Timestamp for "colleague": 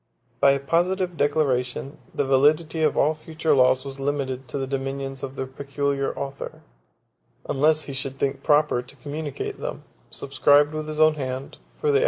11.91-11.99